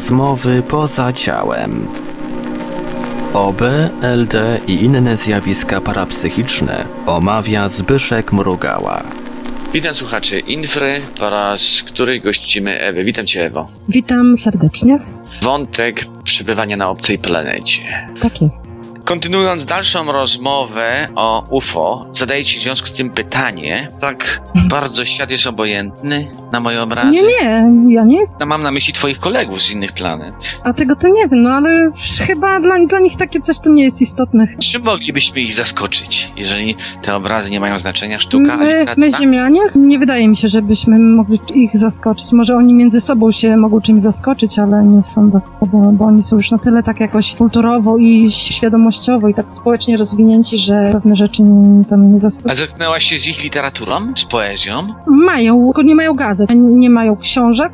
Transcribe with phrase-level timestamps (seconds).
[0.00, 1.88] Rozmowy poza ciałem.
[3.34, 3.62] OB,
[4.02, 9.02] LD i inne zjawiska parapsychiczne omawia Zbyszek Mrugała.
[9.72, 13.04] Witam słuchaczy Infry, po raz który gościmy Ewę.
[13.04, 13.68] Witam Cię Ewo.
[13.88, 14.98] Witam serdecznie.
[15.42, 18.08] Wątek przebywania na obcej planecie.
[18.20, 18.79] Tak jest.
[19.10, 23.88] Kontynuując dalszą rozmowę o UFO, zadaję Ci w związku z tym pytanie.
[24.00, 27.10] Tak bardzo świat jest obojętny na moje obrazy.
[27.10, 28.48] Nie, nie, ja nie jestem.
[28.48, 30.60] Mam na myśli Twoich kolegów z innych planet.
[30.64, 31.90] A tego to nie wiem, no ale
[32.26, 34.46] chyba dla, dla nich takie coś to nie jest istotne.
[34.58, 38.20] Czym moglibyśmy ich zaskoczyć, jeżeli te obrazy nie mają znaczenia?
[38.20, 39.60] Sztuka, My, my Ziemianie?
[39.74, 42.32] Nie wydaje mi się, żebyśmy mogli ich zaskoczyć.
[42.32, 46.36] Może oni między sobą się mogą czymś zaskoczyć, ale nie sądzę, bo, bo oni są
[46.36, 48.30] już na tyle tak jakoś kulturowo i
[49.00, 51.42] świadomościowo i tak społecznie rozwinięci, że pewne rzeczy
[51.88, 52.54] tam nie A zaskoczą.
[52.54, 54.74] zetknęłaś się z ich literaturą, z poezją?
[55.06, 57.72] Mają, tylko nie mają gazet, nie mają książek.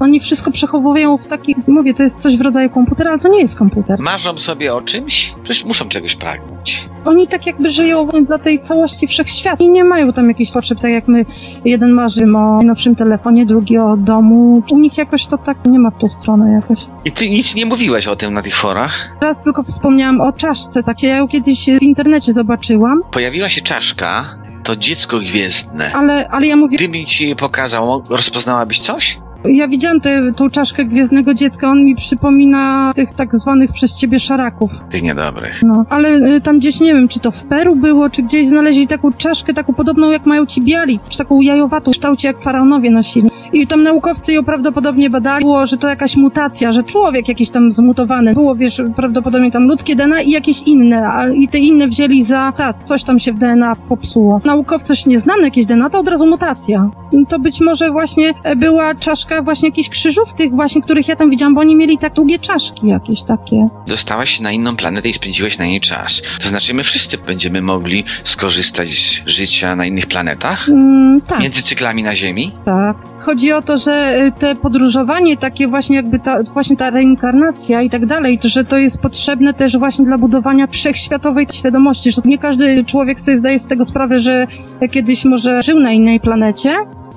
[0.00, 3.40] Oni wszystko przechowują w taki, mówię, to jest coś w rodzaju komputera, ale to nie
[3.40, 3.98] jest komputer.
[4.00, 5.34] Marzą sobie o czymś?
[5.42, 6.88] Przecież muszą czegoś pragnąć.
[7.04, 10.90] Oni tak jakby żyją dla tej całości wszechświata i nie mają tam jakichś potrzeb, tak
[10.90, 11.24] jak my,
[11.64, 14.62] jeden marzy o najnowszym telefonie, drugi o domu.
[14.70, 16.86] U nich jakoś to tak nie ma w tą stronę jakoś.
[17.04, 19.16] I ty nic nie mówiłeś o tym na tych forach?
[19.20, 24.38] Raz tylko wspomniałam o czaszce, tak ja ją kiedyś w internecie zobaczyłam, Pojawiła się czaszka,
[24.62, 25.92] to dziecko gwiezdne.
[25.94, 29.16] ale, ale ja mówię, Gdyby ci je pokazał, rozpoznałabyś coś?
[29.44, 34.18] Ja widziałam tę tą czaszkę gwiezdnego dziecka, on mi przypomina tych tak zwanych przez ciebie
[34.18, 34.70] szaraków.
[34.90, 35.62] Tych niedobrych.
[35.62, 38.86] No, ale y, tam gdzieś, nie wiem, czy to w Peru było, czy gdzieś znaleźli
[38.86, 42.90] taką czaszkę, taką podobną jak mają ci bialic, czy taką jajowatą, w kształcie jak faraonowie
[42.90, 43.30] nosili.
[43.52, 47.72] I tam naukowcy ją prawdopodobnie badali, było, że to jakaś mutacja, że człowiek jakiś tam
[47.72, 48.34] zmutowany.
[48.34, 52.52] Było, wiesz, prawdopodobnie tam ludzkie DNA i jakieś inne, a, i te inne wzięli za,
[52.56, 54.40] tak, coś tam się w DNA popsuło.
[54.44, 56.90] Naukowcoś nieznane jakieś DNA, to od razu mutacja.
[57.28, 61.54] To być może właśnie była czaszka właśnie jakichś krzyżów tych właśnie, których ja tam widziałam,
[61.54, 63.66] bo oni mieli tak długie czaszki jakieś takie.
[63.86, 66.22] Dostałaś się na inną planetę i spędziłeś na niej czas.
[66.42, 68.88] To znaczy, my wszyscy będziemy mogli skorzystać
[69.26, 70.68] z życia na innych planetach?
[70.68, 71.40] Mm, tak.
[71.40, 72.52] Między cyklami na Ziemi?
[72.64, 72.96] Tak.
[73.20, 77.90] Chodzi o to, że y, te podróżowanie, takie właśnie jakby ta, właśnie ta reinkarnacja i
[77.90, 82.38] tak dalej, to, że to jest potrzebne też właśnie dla budowania wszechświatowej świadomości, że nie
[82.38, 84.46] każdy człowiek sobie zdaje z tego sprawę, że
[84.90, 86.72] kiedyś może żył na innej planecie.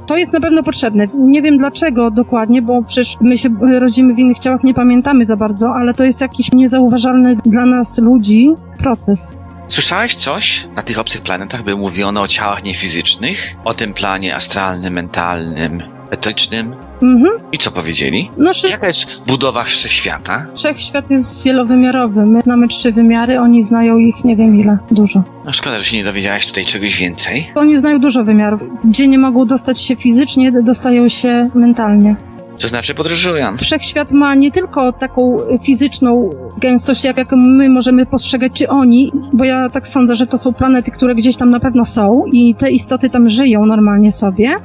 [0.07, 1.07] To jest na pewno potrzebne.
[1.13, 3.49] Nie wiem dlaczego dokładnie, bo przecież my się
[3.79, 7.99] rodzimy w innych ciałach, nie pamiętamy za bardzo, ale to jest jakiś niezauważalny dla nas
[7.99, 9.39] ludzi proces.
[9.67, 13.55] Słyszałeś coś na tych obcych planetach, by mówiono o ciałach niefizycznych?
[13.63, 15.83] O tym planie astralnym, mentalnym,
[16.15, 16.75] etycznym?
[17.03, 17.31] Mhm.
[17.51, 18.29] I co powiedzieli?
[18.37, 20.47] No, szy- Jaka jest budowa wszechświata?
[20.55, 22.25] wszechświat jest wielowymiarowy.
[22.25, 25.23] My znamy trzy wymiary, oni znają ich nie wiem ile, dużo.
[25.45, 27.51] No szkoda, że się nie dowiedziałaś tutaj czegoś więcej.
[27.55, 28.61] Oni znają dużo wymiarów.
[28.83, 32.15] Gdzie nie mogą dostać się fizycznie, dostają się mentalnie.
[32.61, 33.57] To znaczy podróżują.
[33.57, 39.43] Wszechświat ma nie tylko taką fizyczną gęstość, jak, jaką my możemy postrzegać, czy oni, bo
[39.43, 42.71] ja tak sądzę, że to są planety, które gdzieś tam na pewno są i te
[42.71, 44.55] istoty tam żyją normalnie sobie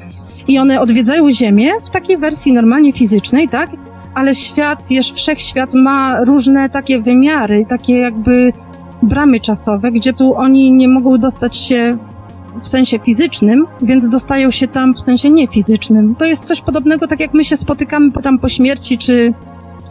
[0.49, 3.71] i one odwiedzają Ziemię w takiej wersji normalnie fizycznej, tak?
[4.15, 8.53] Ale świat, jeszcze wszechświat ma różne takie wymiary, takie jakby
[9.03, 11.99] bramy czasowe, gdzie tu oni nie mogą dostać się
[12.61, 16.15] w sensie fizycznym, więc dostają się tam w sensie niefizycznym.
[16.15, 19.35] To jest coś podobnego, tak jak my się spotykamy tam po śmierci, czy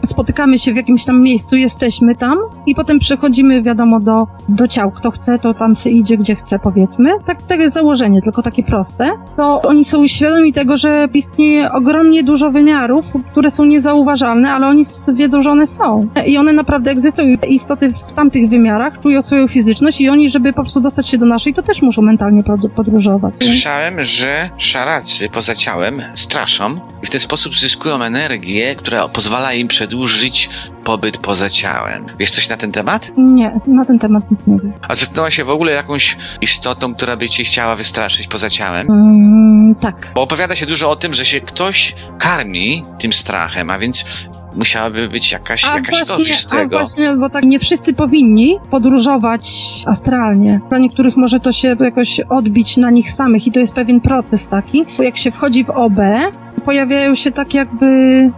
[0.06, 4.90] spotykamy się w jakimś tam miejscu, jesteśmy tam i potem przechodzimy, wiadomo, do, do ciał.
[4.90, 7.10] Kto chce, to tam się idzie, gdzie chce, powiedzmy.
[7.24, 9.10] Tak, jest założenie, tylko takie proste.
[9.36, 14.84] To oni są świadomi tego, że istnieje ogromnie dużo wymiarów, które są niezauważalne, ale oni
[15.14, 16.08] wiedzą, że one są.
[16.26, 17.36] I one naprawdę egzystują.
[17.48, 21.26] Istoty w tamtych wymiarach czują swoją fizyczność i oni, żeby po prostu dostać się do
[21.26, 23.34] naszej, to też muszą mentalnie pod- podróżować.
[23.42, 29.68] Słyszałem, że szaracy poza ciałem straszą i w ten sposób zyskują energię, która pozwala im
[29.90, 30.50] przedłużyć
[30.84, 32.06] pobyt poza ciałem.
[32.18, 33.10] Wiesz coś na ten temat?
[33.16, 34.72] Nie, na ten temat nic nie wiem.
[34.88, 38.90] A zetknęła się w ogóle jakąś istotą, która by cię chciała wystraszyć poza ciałem?
[38.90, 40.12] Mm, tak.
[40.14, 44.04] Bo opowiada się dużo o tym, że się ktoś karmi tym strachem, a więc
[44.56, 46.78] musiałaby być jakaś, A jakaś właśnie, z a tego.
[46.78, 49.52] właśnie, bo tak nie wszyscy powinni podróżować
[49.86, 50.60] astralnie.
[50.68, 54.48] Dla niektórych może to się jakoś odbić na nich samych i to jest pewien proces
[54.48, 54.84] taki.
[54.96, 55.98] Bo Jak się wchodzi w OB,
[56.60, 57.86] pojawiają się tak jakby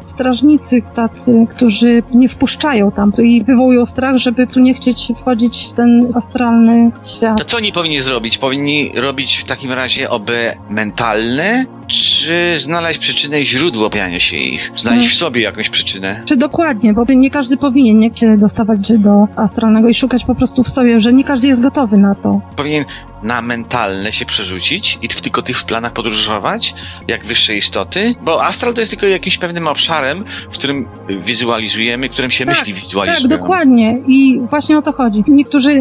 [0.04, 5.68] strażnicy tacy, którzy nie wpuszczają tam tu i wywołują strach, żeby tu nie chcieć wchodzić
[5.70, 7.38] w ten astralny świat.
[7.38, 8.38] To co oni powinni zrobić?
[8.38, 10.30] Powinni robić w takim razie OB
[10.70, 14.72] mentalne, Czy znaleźć przyczynę i źródło pojawiania się ich?
[14.76, 16.22] Znaleźć w sobie jakąś przyczynę?
[16.24, 20.62] Czy dokładnie, bo nie każdy powinien nie się dostawać do astralnego i szukać po prostu
[20.62, 22.40] w sobie, że nie każdy jest gotowy na to.
[22.56, 22.84] Powinien
[23.22, 26.74] na mentalne się przerzucić i w tylko tych planach podróżować,
[27.08, 28.11] jak wyższe istoty?
[28.22, 32.72] Bo astral to jest tylko jakimś pewnym obszarem, w którym wizualizujemy, którym się Tak, myśli
[32.72, 33.28] Tak, wizualizują.
[33.28, 33.98] dokładnie.
[34.08, 35.24] I właśnie o to chodzi.
[35.28, 35.80] Niektórzy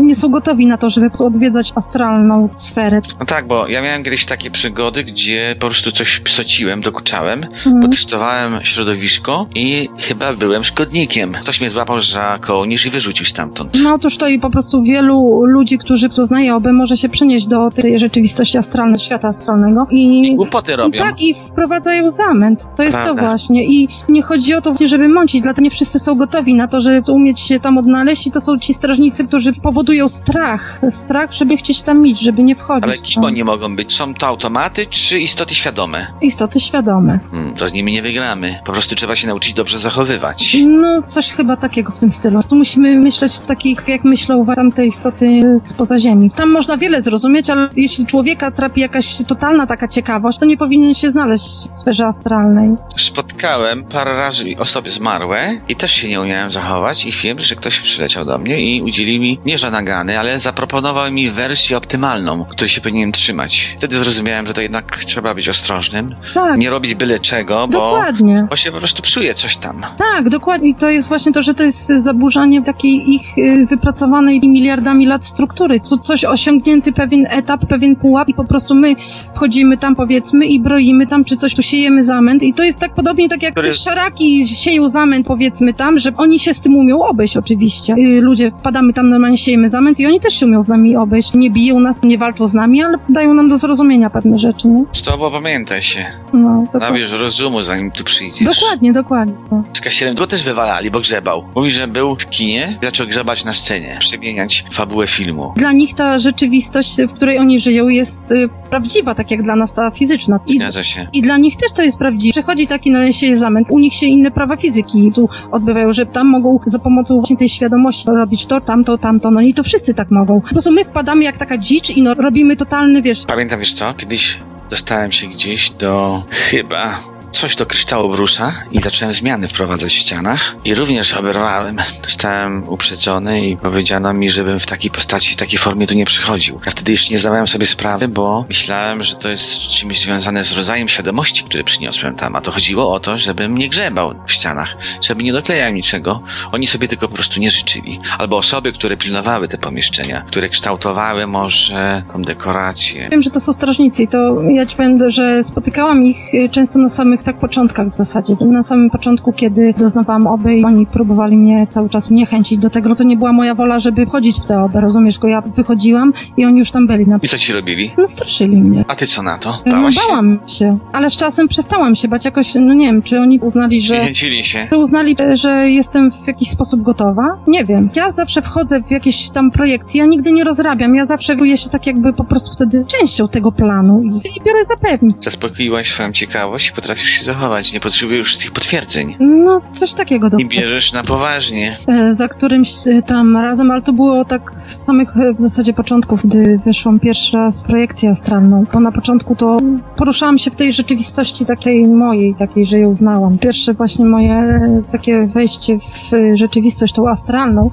[0.00, 3.00] nie są gotowi na to, żeby odwiedzać astralną sferę.
[3.20, 7.80] No tak, bo ja miałem kiedyś takie przygody, gdzie po prostu coś psociłem, dokuczałem, Mhm.
[7.82, 11.32] potestowałem środowisko i chyba byłem szkodnikiem.
[11.32, 13.70] Ktoś mnie złapał za kołnierz i wyrzucił stamtąd.
[13.82, 17.70] No otóż to i po prostu wielu ludzi, którzy poznają OB, może się przenieść do
[17.70, 20.98] tej rzeczywistości astralnej, świata astralnego i Głupoty I robią.
[20.98, 21.71] tak, i wprowadzają
[22.10, 22.68] zamęt.
[22.76, 23.14] To jest Prawda.
[23.22, 23.64] to właśnie.
[23.64, 27.12] I nie chodzi o to, żeby mącić, dlatego nie wszyscy są gotowi na to, żeby
[27.12, 28.26] umieć się tam odnaleźć.
[28.26, 30.80] I to są ci strażnicy, którzy powodują strach.
[30.90, 32.84] Strach, żeby chcieć tam iść, żeby nie wchodzić.
[32.84, 33.94] Ale kim oni mogą być?
[33.94, 36.06] Są to automaty czy istoty świadome?
[36.20, 37.18] Istoty świadome.
[37.30, 38.60] Hmm, to z nimi nie wygramy.
[38.66, 40.56] Po prostu trzeba się nauczyć dobrze zachowywać.
[40.66, 42.42] No, coś chyba takiego w tym stylu.
[42.42, 46.30] Tu musimy myśleć takich, jak myślą tamte istoty spoza Ziemi.
[46.30, 50.94] Tam można wiele zrozumieć, ale jeśli człowieka trapi jakaś totalna taka ciekawość, to nie powinien
[50.94, 52.70] się znaleźć w sferze astralnej.
[52.98, 57.80] Spotkałem parę razy osoby zmarłe i też się nie umiałem zachować i wiem, że ktoś
[57.80, 62.68] przyleciał do mnie i udzielił mi nie że nagany, ale zaproponował mi wersję optymalną, której
[62.68, 63.74] się powinienem trzymać.
[63.78, 68.46] Wtedy zrozumiałem, że to jednak trzeba być ostrożnym, Tak, nie robić byle czego, bo, dokładnie.
[68.50, 69.82] bo się po prostu psuje coś tam.
[69.98, 70.74] Tak, dokładnie.
[70.74, 75.80] To jest właśnie to, że to jest zaburzanie takiej ich y, wypracowanej miliardami lat struktury.
[75.80, 78.94] Co, coś osiągnięty pewien etap, pewien pułap i po prostu my
[79.34, 82.42] wchodzimy tam powiedzmy i broimy tam, czy coś tu siejemy zamęt.
[82.42, 86.38] I to jest tak podobnie tak jak Który- szaraki sieją zamęt powiedzmy tam, że oni
[86.38, 87.94] się z tym umią obejść oczywiście.
[87.98, 91.34] Y, ludzie wpadamy tam normalnie siejemy zamęt i oni też się umią z nami obejść.
[91.34, 94.84] Nie biją nas, nie walczą z nami, ale dają nam do zrozumienia pewne rzeczy, nie?
[94.92, 96.06] Z tobą pamiętaj się.
[96.32, 96.64] No.
[96.80, 98.48] Nabierz rozumu, zanim tu przyjdziesz.
[98.48, 99.34] Dokładnie, dokładnie.
[99.74, 101.44] Z kasierem go też wywalali, bo grzebał.
[101.56, 105.52] Mówi, że był w kinie i zaczął grzebać na scenie, przemieniać fabułę filmu.
[105.56, 109.72] Dla nich ta rzeczywistość, w której oni żyją, jest y, prawdziwa, tak jak dla nas
[109.72, 110.40] ta fizyczna.
[110.46, 111.08] I, Zgadza się.
[111.12, 112.32] I dla nich też to jest prawdziwe.
[112.32, 116.26] Przychodzi taki na się zamęt, u nich się inne prawa fizyki tu odbywają, że tam
[116.26, 120.10] mogą za pomocą właśnie tej świadomości robić to, tamto, tamto, no i to wszyscy tak
[120.10, 120.40] mogą.
[120.40, 123.94] Po prostu my wpadamy jak taka dzicz i no, robimy totalny, wiesz, Pamiętam, wiesz co?
[123.94, 124.38] Kiedyś
[124.70, 126.98] dostałem się gdzieś do chyba
[127.32, 131.76] coś do kryształu brusza i zacząłem zmiany wprowadzać w ścianach i również oberwałem.
[132.04, 136.60] Zostałem uprzedzony i powiedziano mi, żebym w takiej postaci, w takiej formie tu nie przychodził.
[136.66, 140.52] Ja wtedy jeszcze nie zdawałem sobie sprawy, bo myślałem, że to jest czymś związane z
[140.52, 144.76] rodzajem świadomości, który przyniosłem tam, a to chodziło o to, żebym nie grzebał w ścianach,
[145.02, 146.22] żeby nie doklejał niczego.
[146.52, 148.00] Oni sobie tylko po prostu nie życzyli.
[148.18, 153.52] Albo osoby, które pilnowały te pomieszczenia, które kształtowały może tą dekorację, Wiem, że to są
[153.52, 157.88] strażnicy i to ja ci powiem, że spotykałam ich y, często na samych tak początkach
[157.88, 158.36] w zasadzie.
[158.40, 162.88] Na samym początku, kiedy doznawałam oby i oni próbowali mnie cały czas niechęcić do tego,
[162.88, 166.12] no to nie była moja wola, żeby wchodzić w te oby, rozumiesz, go ja wychodziłam
[166.36, 167.06] i oni już tam byli.
[167.06, 167.18] Na...
[167.22, 167.90] I co ci robili?
[167.98, 168.84] No straszyli mnie.
[168.88, 169.58] A ty co na to?
[169.66, 170.00] No, Bałaś się?
[170.08, 173.80] bałam się, ale z czasem przestałam się bać jakoś, no nie wiem, czy oni uznali,
[173.80, 173.94] że...
[173.94, 174.66] Zniechęcili się.
[174.70, 177.38] Czy uznali, że jestem w jakiś sposób gotowa?
[177.46, 177.90] Nie wiem.
[177.94, 181.68] Ja zawsze wchodzę w jakieś tam projekcje, ja nigdy nie rozrabiam, ja zawsze czuję się
[181.68, 185.16] tak jakby po prostu wtedy częścią tego planu i, biorę zapewnić.
[185.24, 187.72] Zaspokoiłaś swoją ciekawość i potrafisz się zachować.
[187.72, 189.16] Nie potrzebujesz już tych potwierdzeń.
[189.20, 190.38] No, coś takiego do...
[190.38, 191.76] I bierzesz na poważnie.
[191.88, 195.72] E, za którymś e, tam razem, ale to było tak z samych e, w zasadzie
[195.72, 198.64] początków, gdy wyszłam pierwszy raz projekcję astralną.
[198.72, 199.56] Bo na początku to
[199.96, 203.38] poruszałam się w tej rzeczywistości takiej mojej, takiej, że ją znałam.
[203.38, 207.70] Pierwsze właśnie moje takie wejście w rzeczywistość, tą astralną,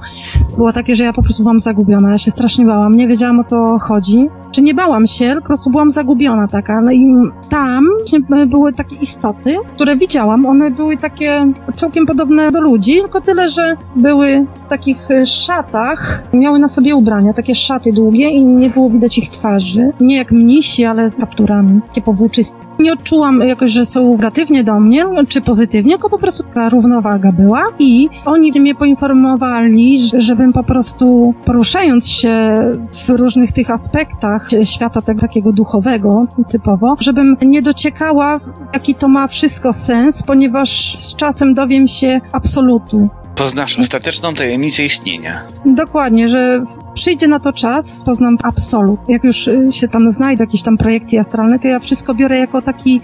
[0.56, 2.10] było takie, że ja po prostu byłam zagubiona.
[2.10, 4.26] Ja się strasznie bałam, nie wiedziałam o co chodzi.
[4.50, 6.80] Czy nie bałam się, tylko po prostu byłam zagubiona taka.
[6.80, 7.06] No i
[7.48, 7.84] tam
[8.46, 9.29] były takie istoty,
[9.74, 10.46] które widziałam.
[10.46, 16.22] One były takie całkiem podobne do ludzi, tylko tyle, że były w takich e, szatach,
[16.32, 19.92] miały na sobie ubrania, takie szaty długie i nie było widać ich twarzy.
[20.00, 22.56] Nie jak mnisi, ale kapturami, takie powłóczyste.
[22.78, 27.32] Nie odczułam jakoś, że są negatywnie do mnie, czy pozytywnie, tylko po prostu taka równowaga
[27.32, 32.30] była i oni mnie poinformowali, że- żebym po prostu poruszając się
[33.06, 38.40] w różnych tych aspektach świata tego takiego duchowego typowo, żebym nie dociekała,
[38.74, 43.08] jaki to ma wszystko sens, ponieważ z czasem dowiem się absolutu.
[43.34, 45.46] Poznasz ostateczną tajemnicę istnienia.
[45.66, 46.62] Dokładnie, że
[46.94, 49.00] przyjdzie na to czas, poznam absolut.
[49.08, 52.62] Jak już y, się tam znajdę, jakieś tam projekcje astralne, to ja wszystko biorę jako
[52.62, 53.00] taki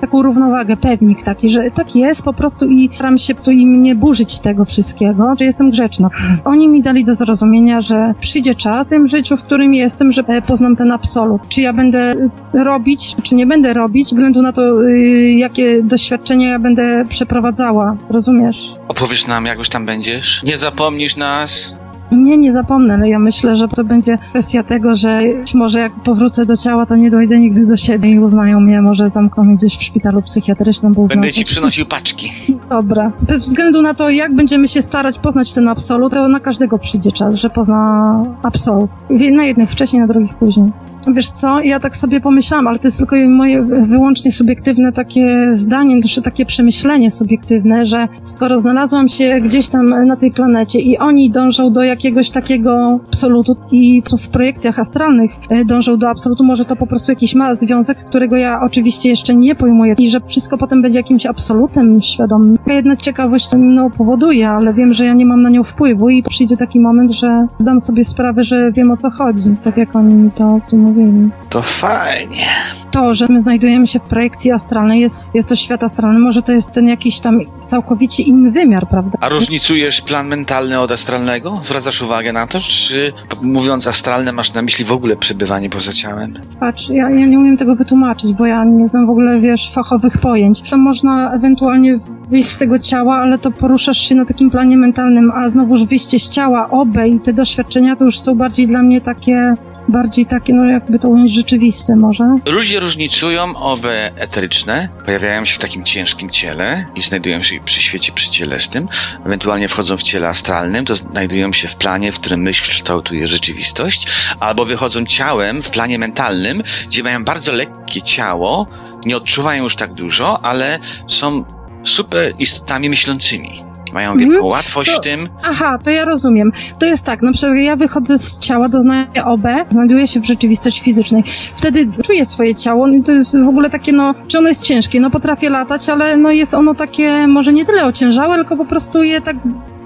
[0.00, 3.94] taką równowagę, pewnik taki, że tak jest po prostu i staram się tu im nie
[3.94, 6.08] burzyć tego wszystkiego, że jestem grzeczna.
[6.44, 10.22] Oni mi dali do zrozumienia, że przyjdzie czas w tym życiu, w którym jestem, że
[10.26, 11.48] e, poznam ten absolut.
[11.48, 12.14] Czy ja będę
[12.52, 17.96] robić, czy nie będę robić, względu na to, y, jakie doświadczenia ja będę przeprowadzała.
[18.10, 18.74] Rozumiesz?
[18.88, 20.42] Opowiesz nam, jak już tam będziesz?
[20.42, 21.72] Nie zapomnisz nas?
[22.12, 25.92] Nie, nie zapomnę, ale ja myślę, że to będzie kwestia tego, że być może jak
[25.92, 29.54] powrócę do ciała, to nie dojdę nigdy do siebie i uznają mnie, może zamkną mnie
[29.54, 31.20] gdzieś w szpitalu psychiatrycznym, bo uznają...
[31.20, 32.32] Będę ci przynosił paczki.
[32.70, 33.12] Dobra.
[33.22, 37.12] Bez względu na to, jak będziemy się starać poznać ten absolut, to na każdego przyjdzie
[37.12, 38.90] czas, że pozna absolut.
[39.32, 40.72] Na jednych wcześniej, na drugich później.
[41.12, 46.02] Wiesz co, ja tak sobie pomyślałam, ale to jest tylko moje wyłącznie subiektywne takie zdanie,
[46.02, 51.30] też takie przemyślenie subiektywne, że skoro znalazłam się gdzieś tam na tej planecie i oni
[51.30, 56.76] dążą do jakiegoś takiego absolutu i w projekcjach astralnych e, dążą do absolutu, może to
[56.76, 60.82] po prostu jakiś ma związek, którego ja oczywiście jeszcze nie pojmuję i że wszystko potem
[60.82, 62.58] będzie jakimś absolutem świadomym.
[62.66, 66.56] Jedna ciekawość mną powoduje, ale wiem, że ja nie mam na nią wpływu i przyjdzie
[66.56, 70.30] taki moment, że zdam sobie sprawę, że wiem o co chodzi, tak jak oni mi
[70.30, 71.30] to w tym mówili.
[71.48, 72.46] To fajnie.
[72.90, 76.52] To, że my znajdujemy się w projekcji astralnej, jest, jest to świat astralny, może to
[76.52, 79.18] jest ten jakiś tam całkowicie inny wymiar, prawda?
[79.20, 81.60] A różnicujesz plan mentalny od astralnego?
[81.62, 86.38] Zwracasz uwagę na to, czy mówiąc astralne masz na myśli w ogóle przebywanie poza ciałem?
[86.60, 90.18] Patrz, ja, ja nie umiem tego wytłumaczyć, bo ja nie znam w ogóle, wiesz, fachowych
[90.18, 90.70] pojęć.
[90.70, 91.98] Tam można ewentualnie
[92.30, 96.18] wyjść z tego ciała, ale to poruszasz się na takim planie mentalnym, a znowuż wyjście
[96.18, 99.54] z ciała, obe i te doświadczenia to już są bardziej dla mnie takie
[99.88, 102.24] bardziej takie, no jakby to ująć, rzeczywiste może.
[102.46, 108.12] Ludzie różnicują obe eteryczne, pojawiają się w takim ciężkim ciele i znajdują się przy świecie
[108.12, 108.88] przycielesnym,
[109.26, 114.06] ewentualnie wchodzą w ciele astralnym, to znajdują się w planie, w którym myśl kształtuje rzeczywistość,
[114.40, 118.66] albo wychodzą ciałem w planie mentalnym, gdzie mają bardzo lekkie ciało,
[119.06, 121.44] nie odczuwają już tak dużo, ale są
[121.84, 123.73] super istotami myślącymi.
[123.94, 125.28] Mają wielką mm, łatwość to, tym.
[125.42, 126.52] Aha, to ja rozumiem.
[126.78, 130.82] To jest tak, na przykład ja wychodzę z ciała, doznaję OB, znajduję się w rzeczywistości
[130.82, 131.22] fizycznej.
[131.56, 135.00] Wtedy czuję swoje ciało, to jest w ogóle takie, no, czy ono jest ciężkie?
[135.00, 139.02] No potrafię latać, ale no jest ono takie, może nie tyle ociężałe, tylko po prostu
[139.02, 139.36] je tak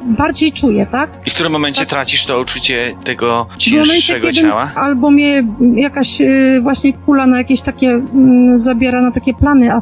[0.03, 1.11] bardziej czuję, tak?
[1.27, 1.89] I w którym momencie tak.
[1.89, 4.73] tracisz to uczucie tego cięższego momencie, ciała?
[4.75, 5.43] Albo mnie
[5.75, 8.03] jakaś y, właśnie kula na jakieś takie y,
[8.59, 9.73] zabiera na takie plany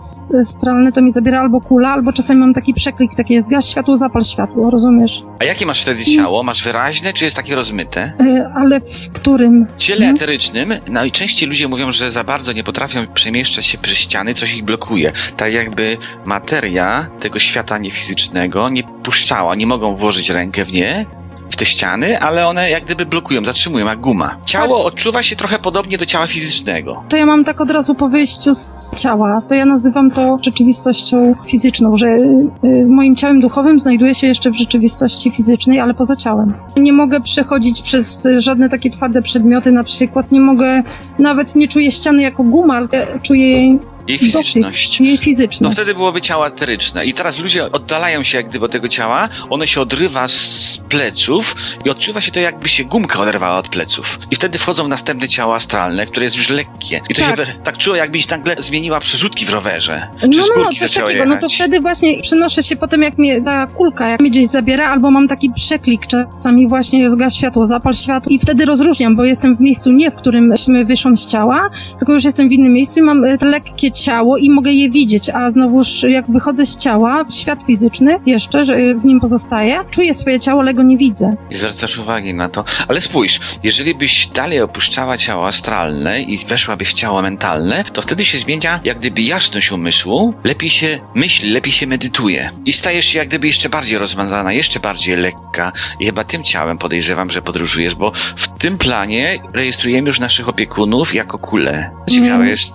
[0.41, 4.25] astralne, to mi zabiera albo kula, albo czasami mam taki przeklik, takie zgaś światło, zapal
[4.25, 5.23] światło, rozumiesz?
[5.41, 6.43] A jakie masz wtedy ciało?
[6.43, 8.13] Masz wyraźne, czy jest takie rozmyte?
[8.21, 9.67] Y, ale w którym?
[9.77, 10.17] W ciele hmm?
[10.17, 14.65] eterycznym najczęściej ludzie mówią, że za bardzo nie potrafią przemieszczać się przez ściany, coś ich
[14.65, 15.13] blokuje.
[15.37, 21.07] Tak jakby materia tego świata niefizycznego nie puszczała, nie mogą włożyć włożyć rękę w nie,
[21.51, 24.37] w te ściany, ale one jak gdyby blokują, zatrzymują, jak guma.
[24.45, 24.87] Ciało tak.
[24.87, 27.03] odczuwa się trochę podobnie do ciała fizycznego.
[27.09, 29.43] To ja mam tak od razu po wyjściu z ciała.
[29.49, 34.55] To ja nazywam to rzeczywistością fizyczną, że y, moim ciałem duchowym znajduję się jeszcze w
[34.55, 36.55] rzeczywistości fizycznej, ale poza ciałem.
[36.77, 40.83] Nie mogę przechodzić przez żadne takie twarde przedmioty, na przykład nie mogę,
[41.19, 42.89] nawet nie czuję ściany jako guma, ale
[43.23, 45.01] czuję jej jej fizyczność.
[45.01, 45.61] Jej fizyczność.
[45.77, 47.07] No wtedy byłoby ciało eteryczne.
[47.07, 51.57] I teraz ludzie oddalają się jak gdyby od tego ciała, ono się odrywa z pleców
[51.85, 54.19] i odczuwa się to jakby się gumka oderwała od pleców.
[54.31, 57.01] I wtedy wchodzą w następne ciało astralne, które jest już lekkie.
[57.09, 57.37] I to tak.
[57.37, 60.09] się tak czuło, jakbyś nagle zmieniła przerzutki w rowerze.
[60.23, 61.11] No, no, no, coś takiego.
[61.11, 61.29] Jechać.
[61.29, 64.89] No to wtedy właśnie przenoszę się potem, jak mnie ta kulka jak mnie gdzieś zabiera,
[64.89, 69.57] albo mam taki przeklik czasami właśnie zgaś światło, zapal światło i wtedy rozróżniam, bo jestem
[69.57, 73.03] w miejscu nie, w którym wyszłam z ciała, tylko już jestem w innym miejscu i
[73.03, 77.25] mam e, te lekkie ciało i mogę je widzieć, a znowuż jak wychodzę z ciała,
[77.31, 81.37] świat fizyczny jeszcze, że w nim pozostaje, czuję swoje ciało, ale go nie widzę.
[81.51, 82.65] I zwracasz uwagi na to.
[82.89, 88.25] Ale spójrz, jeżeli byś dalej opuszczała ciało astralne i weszłabyś w ciało mentalne, to wtedy
[88.25, 93.19] się zmienia jak gdyby jasność umysłu, lepiej się myśli, lepiej się medytuje i stajesz się
[93.19, 97.95] jak gdyby jeszcze bardziej rozmazana, jeszcze bardziej lekka i chyba tym ciałem podejrzewam, że podróżujesz,
[97.95, 101.91] bo w tym planie rejestrujemy już naszych opiekunów jako kule.
[102.11, 102.73] Ciekawe jest,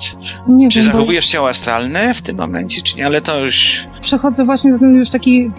[0.47, 3.85] nie czy wiem, zachowujesz ciało astralne w tym momencie, czy nie, ale to już...
[4.01, 5.51] Przechodzę właśnie ten już taki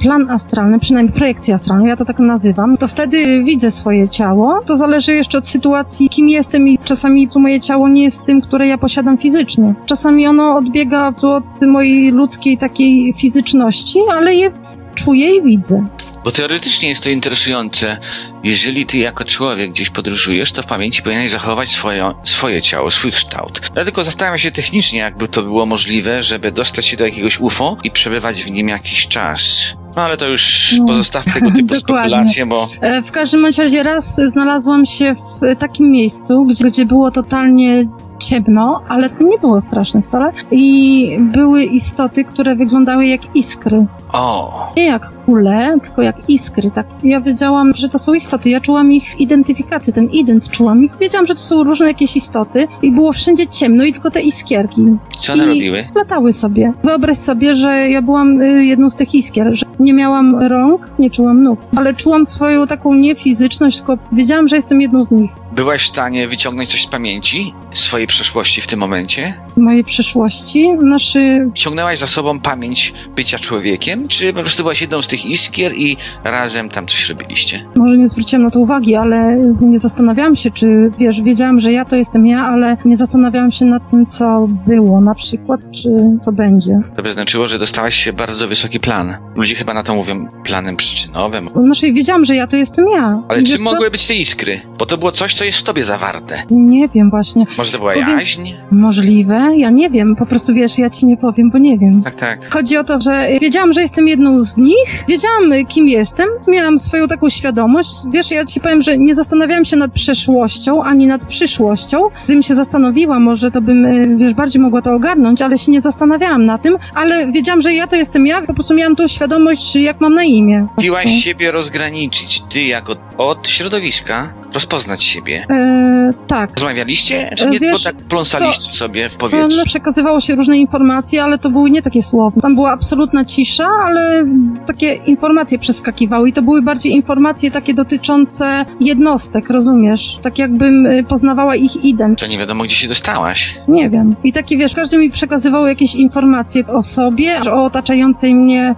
[0.00, 4.60] plan astralny, przynajmniej projekcję astralną, ja to tak nazywam, to wtedy widzę swoje ciało.
[4.66, 8.40] To zależy jeszcze od sytuacji, kim jestem i czasami to moje ciało nie jest tym,
[8.40, 9.74] które ja posiadam fizycznie.
[9.86, 14.50] Czasami ono odbiega od mojej ludzkiej takiej fizyczności, ale je
[14.94, 15.84] czuję i widzę.
[16.24, 17.98] Bo teoretycznie jest to interesujące.
[18.44, 23.12] Jeżeli ty jako człowiek gdzieś podróżujesz, to w pamięci powinieneś zachować swoje, swoje ciało, swój
[23.12, 23.60] kształt.
[23.74, 27.90] Dlatego zastanawiam się technicznie, jakby to było możliwe, żeby dostać się do jakiegoś UFO i
[27.90, 29.74] przebywać w nim jakiś czas.
[29.96, 30.86] No ale to już no.
[30.86, 32.68] pozostawmy tego typu spekulacje, bo...
[32.80, 37.84] E, w każdym razie raz znalazłam się w takim miejscu, gdzie, gdzie było totalnie
[38.20, 40.32] ciemno, ale to nie było straszne wcale.
[40.50, 43.86] I były istoty, które wyglądały jak iskry.
[44.12, 46.70] O, Nie jak kule, tylko jak iskry.
[46.70, 46.86] Tak.
[47.02, 48.50] Ja wiedziałam, że to są istoty.
[48.50, 50.96] Ja czułam ich identyfikację, ten ident czułam ich.
[51.00, 54.84] Wiedziałam, że to są różne jakieś istoty i było wszędzie ciemno i tylko te iskierki.
[55.20, 55.88] co one I robiły?
[55.94, 56.72] latały sobie.
[56.84, 61.10] Wyobraź sobie, że ja byłam y, jedną z tych iskier, że nie miałam rąk, nie
[61.10, 65.30] czułam nóg, ale czułam swoją taką nie fizyczność, tylko wiedziałam, że jestem jedną z nich.
[65.56, 69.34] Byłaś w stanie wyciągnąć coś z pamięci swojej przeszłości w tym momencie?
[69.56, 75.08] Mojej przyszłości, znaczy Ciągnęłaś za sobą pamięć bycia człowiekiem, czy po prostu byłaś jedną z
[75.08, 77.64] tych iskier i razem tam coś robiliście?
[77.76, 81.84] może nie zwróciłam na to uwagi, ale nie zastanawiałam się, czy wiesz, wiedziałam, że ja
[81.84, 85.88] to jestem ja, ale nie zastanawiałam się nad tym, co było na przykład, czy
[86.20, 86.80] co będzie.
[86.96, 89.16] To by znaczyło, że dostałaś się bardzo wysoki plan.
[89.36, 91.50] Ludzie chyba na to mówią planem przyczynowym.
[91.56, 93.22] Znaczy wiedziałam, że ja to jestem ja.
[93.28, 93.70] Ale I czym wiesz co?
[93.70, 94.60] mogły być te iskry?
[94.78, 96.42] Bo to było coś, co jest w tobie zawarte.
[96.50, 97.46] Nie wiem właśnie.
[97.58, 98.42] Może to była Powiem- jaźń?
[98.72, 99.50] Możliwe?
[99.56, 100.16] Ja nie wiem.
[100.16, 102.02] Po prostu wiesz, ja ci nie powiem, bo nie wiem.
[102.02, 102.52] Tak, tak.
[102.52, 106.78] Chodzi o to, że wiedziałam, że jestem jedną z nich, wiedziałam, y, kim jestem, miałam
[106.78, 107.90] swoją taką świadomość.
[108.12, 111.98] Wiesz, ja ci powiem, że nie zastanawiałam się nad przeszłością ani nad przyszłością.
[112.24, 115.80] Gdybym się zastanowiła, może to bym, y, wiesz, bardziej mogła to ogarnąć, ale się nie
[115.80, 119.76] zastanawiałam na tym, ale wiedziałam, że ja to jestem ja, po prostu miałam tą świadomość,
[119.76, 120.66] jak mam na imię.
[120.80, 125.46] Piłaś siebie rozgraniczyć, ty jako od środowiska, rozpoznać siebie.
[125.50, 126.50] E, tak.
[126.54, 129.64] Rozmawialiście, czy E, nie, wiesz, tak pląsaliście sobie w powietrzu?
[129.64, 132.40] przekazywało się różne informacje, ale to były nie takie słowa.
[132.40, 134.26] Tam była absolutna cisza, ale
[134.66, 140.18] takie informacje przeskakiwały i to były bardziej informacje takie dotyczące jednostek, rozumiesz?
[140.22, 142.20] Tak jakbym y, poznawała ich ident.
[142.20, 143.56] To nie wiadomo, gdzie się dostałaś.
[143.68, 144.16] Nie wiem.
[144.24, 148.74] I takie, wiesz, każdy mi przekazywał jakieś informacje o sobie, o otaczającej mnie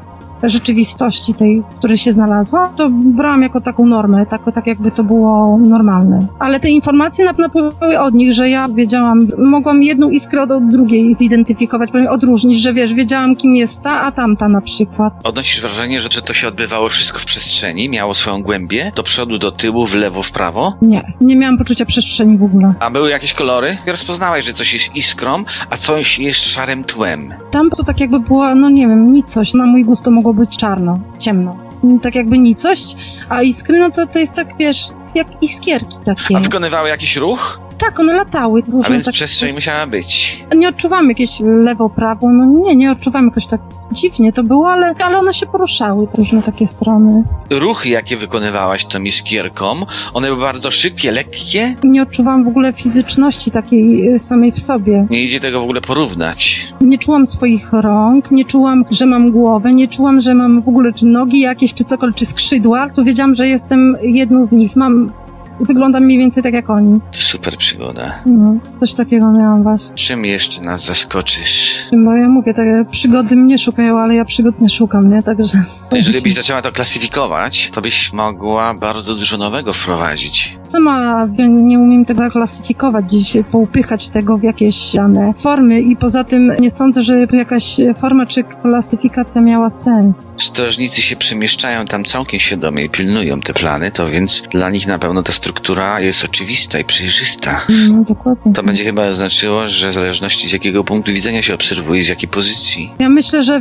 [0.48, 5.04] rzeczywistości tej, w której się znalazła, to brałam jako taką normę, tak, tak jakby to
[5.04, 6.18] było normalne.
[6.38, 10.68] Ale te informacje nap- napływały od nich, że ja wiedziałam, mogłam jedną iskrę od, od
[10.68, 15.12] drugiej zidentyfikować, odróżnić, że wiesz, wiedziałam kim jest ta, a tamta na przykład.
[15.24, 19.38] Odnosisz wrażenie, że, że to się odbywało wszystko w przestrzeni, miało swoją głębię, do przodu,
[19.38, 20.74] do tyłu, w lewo, w prawo?
[20.82, 22.74] Nie, nie miałam poczucia przestrzeni w ogóle.
[22.80, 23.76] A były jakieś kolory?
[23.86, 27.34] Rozpoznałaś, że coś jest iskrą, a coś jest szarym tłem.
[27.50, 29.54] Tam to tak jakby była, no nie wiem, nicość.
[29.54, 31.58] Na mój gust to mogło być czarno, ciemno.
[32.02, 32.96] Tak jakby nicość,
[33.28, 36.36] a iskry, no to to jest tak, wiesz, jak iskierki takie.
[36.36, 37.60] A wykonywały jakiś ruch?
[37.82, 38.62] Tak, one latały.
[38.72, 40.44] Różne więc tak, przestrzeń musiała być.
[40.56, 43.60] Nie odczuwam jakieś lewo, prawo, no nie, nie odczuwam jakoś tak
[43.92, 47.24] dziwnie to było, ale, ale one się poruszały, te różne takie strony.
[47.50, 51.76] Ruchy, jakie wykonywałaś tą iskierką, one były bardzo szybkie, lekkie.
[51.84, 55.06] Nie odczuwam w ogóle fizyczności takiej y, samej w sobie.
[55.10, 56.72] Nie idzie tego w ogóle porównać.
[56.80, 60.92] Nie czułam swoich rąk, nie czułam, że mam głowę, nie czułam, że mam w ogóle
[60.92, 64.76] czy nogi jakieś, czy cokolwiek, czy skrzydła, to wiedziałam, że jestem jedną z nich.
[64.76, 65.12] Mam,
[65.60, 67.00] wyglądam mniej więcej tak jak oni.
[67.12, 68.22] To super przygoda.
[68.26, 69.96] No, coś takiego miałam właśnie.
[69.96, 71.86] Czym jeszcze nas zaskoczysz?
[72.04, 75.22] Bo ja mówię, te przygody mnie szukają, ale ja przygód nie szukam, nie?
[75.22, 75.62] Także...
[75.92, 80.58] Jeżeli byś zaczęła to klasyfikować, to byś mogła bardzo dużo nowego wprowadzić.
[80.72, 86.52] Sama nie umiem tego zaklasyfikować, gdzieś poupychać tego w jakieś dane formy i poza tym
[86.60, 90.36] nie sądzę, że jakaś forma czy klasyfikacja miała sens.
[90.40, 94.98] Strażnicy się przemieszczają tam całkiem świadomie i pilnują te plany, to więc dla nich na
[94.98, 97.60] pewno ta struktura jest oczywista i przejrzysta.
[97.88, 98.52] No, dokładnie.
[98.52, 102.28] To będzie chyba znaczyło, że w zależności z jakiego punktu widzenia się obserwuje, z jakiej
[102.28, 102.92] pozycji.
[102.98, 103.60] Ja myślę, że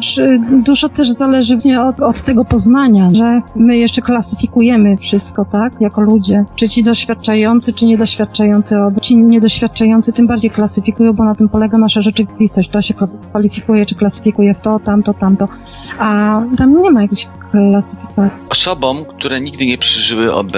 [0.65, 1.57] dużo też zależy
[1.89, 6.45] od, od tego poznania, że my jeszcze klasyfikujemy wszystko, tak, jako ludzie.
[6.55, 8.75] Czy ci doświadczający, czy niedoświadczający.
[9.01, 12.69] Ci niedoświadczający tym bardziej klasyfikują, bo na tym polega nasza rzeczywistość.
[12.69, 12.93] To się
[13.29, 15.47] kwalifikuje, czy klasyfikuje w to, tamto, tamto.
[15.99, 18.49] A tam nie ma jakiejś klasyfikacji.
[18.51, 20.51] Osobom, które nigdy nie przeżyły OB,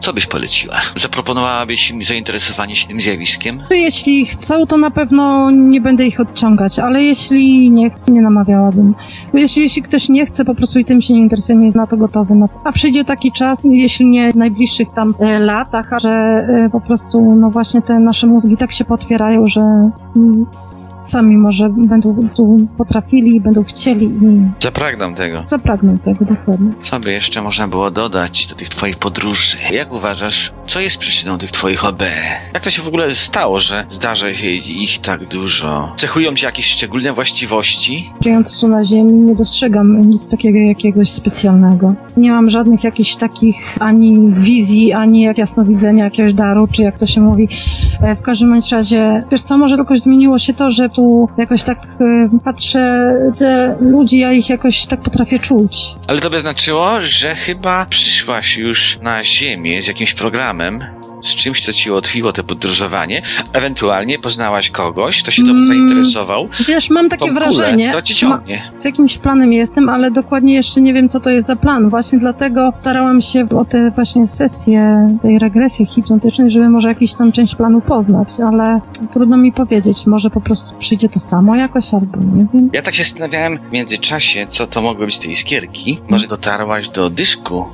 [0.00, 0.76] co byś poleciła?
[0.96, 3.62] Zaproponowałabyś im zainteresowanie się tym zjawiskiem?
[3.70, 8.94] Jeśli chcą, to na pewno nie będę ich odciągać, ale jeśli nie chcą, nie namawiałabym.
[9.32, 11.76] Bo jeśli, jeśli ktoś nie chce po prostu i tym się nie interesuje, nie jest
[11.76, 12.34] na to gotowy.
[12.34, 12.48] No.
[12.64, 16.80] A przyjdzie taki czas, jeśli nie w najbliższych tam e, latach, a że e, po
[16.80, 19.60] prostu no właśnie te nasze mózgi tak się potwierają, że
[20.16, 20.46] mm,
[21.02, 25.42] sami może będą tu potrafili będą chcieli i Zapragną tego.
[25.46, 26.70] zapragną tego dokładnie.
[26.82, 29.56] Co by jeszcze można było dodać do tych twoich podróży?
[29.72, 32.02] Jak uważasz, co jest przyczyną tych twoich OB?
[32.54, 35.92] Jak to się w ogóle stało, że zdarza się ich tak dużo?
[35.96, 38.10] Cechują cię jakieś szczególne właściwości?
[38.24, 41.94] Żyjąc tu na Ziemi nie dostrzegam nic takiego jakiegoś specjalnego.
[42.16, 47.06] Nie mam żadnych jakichś takich ani wizji, ani jak jasnowidzenia, jakiegoś daru, czy jak to
[47.06, 47.48] się mówi.
[48.02, 51.78] E, W każdym razie, wiesz co, może tylko zmieniło się to, że tu jakoś tak
[52.00, 55.94] e, patrzę, te ludzi, ja ich jakoś tak potrafię czuć.
[56.06, 61.64] Ale to by znaczyło, że chyba przyszłaś już na Ziemię z jakimś programem z czymś,
[61.64, 65.66] co ci ułatwiło to podróżowanie, ewentualnie poznałaś kogoś, kto się tobą Mm.
[65.66, 68.70] zainteresował, Wiesz, mam takie wrażenie, to ci ciągnie.
[68.78, 71.88] z jakimś planem jestem, ale dokładnie jeszcze nie wiem, co to jest za plan.
[71.88, 77.32] Właśnie dlatego starałam się o te właśnie sesje tej regresji hipnotycznej, żeby może jakąś tam
[77.32, 78.80] część planu poznać, ale
[79.12, 80.06] trudno mi powiedzieć.
[80.06, 82.70] Może po prostu przyjdzie to samo jakoś, albo nie wiem.
[82.72, 86.00] Ja tak się zastanawiałem w międzyczasie, co to mogły być te iskierki.
[86.08, 87.64] Może dotarłaś do dysku,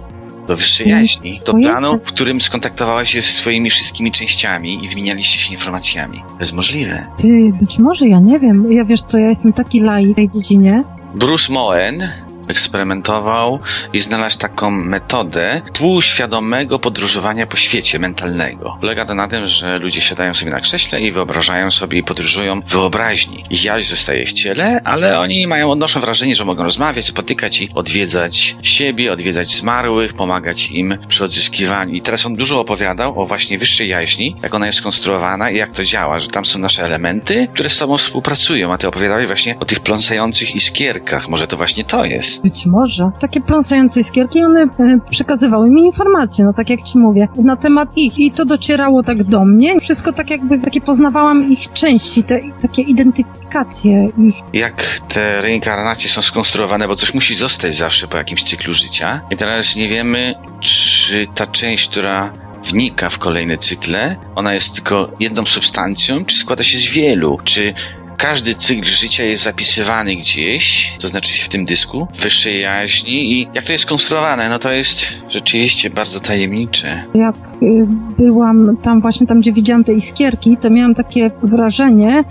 [0.47, 4.89] do wyższej Nie, jaźni, do planu, w którym skontaktowałaś się ze swoimi wszystkimi częściami i
[4.89, 6.23] wymienialiście się informacjami.
[6.29, 7.07] To jest możliwe.
[7.17, 8.73] Ty, być może, ja nie wiem.
[8.73, 10.85] Ja wiesz co, ja jestem taki laik w tej dziedzinie.
[11.15, 12.09] Bruce Moen
[12.49, 13.61] eksperymentował
[13.93, 18.77] i znalazł taką metodę półświadomego podróżowania po świecie mentalnego.
[18.81, 22.61] Polega to na tym, że ludzie siadają sobie na krześle i wyobrażają sobie i podróżują
[22.61, 23.45] wyobraźni.
[23.51, 27.69] Ich jaźń zostaje w ciele, ale oni mają, odnoszą wrażenie, że mogą rozmawiać, spotykać i
[27.75, 31.95] odwiedzać siebie, odwiedzać zmarłych, pomagać im przy odzyskiwaniu.
[31.95, 35.73] I teraz on dużo opowiadał o właśnie wyższej jaźni, jak ona jest skonstruowana i jak
[35.73, 39.59] to działa, że tam są nasze elementy, które z sobą współpracują, a ty opowiadałeś właśnie
[39.61, 41.29] o tych pląsających iskierkach.
[41.29, 42.36] Może to właśnie to jest.
[42.43, 43.11] Być może.
[43.19, 47.97] Takie pląsające iskierki, one e, przekazywały mi informacje, no tak jak ci mówię, na temat
[47.97, 48.19] ich.
[48.19, 49.81] I to docierało tak do mnie.
[49.81, 54.35] Wszystko tak jakby, takie poznawałam ich części, te takie identyfikacje ich.
[54.53, 59.21] jak te reinkarnacje są skonstruowane, bo coś musi zostać zawsze po jakimś cyklu życia.
[59.31, 62.33] I teraz nie wiemy, czy ta część, która
[62.65, 67.75] wnika w kolejne cykle, ona jest tylko jedną substancją, czy składa się z wielu, czy
[68.17, 73.65] każdy cykl życia jest zapisywany gdzieś, to znaczy w tym dysku, wyższej jaźni i jak
[73.65, 74.99] to jest skonstruowane, no to jest
[75.29, 77.05] rzeczywiście bardzo tajemnicze.
[77.15, 77.87] Jak y,
[78.19, 82.25] byłam tam właśnie, tam gdzie widziałam te iskierki, to miałam takie wrażenie,